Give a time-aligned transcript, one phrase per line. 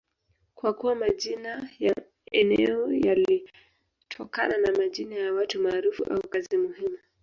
[0.55, 1.95] kwa kuwa majina ya
[2.25, 6.97] eneo yalitokana na majina ya watu maarufu au kazi muhimu